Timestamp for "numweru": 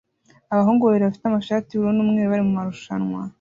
1.97-2.31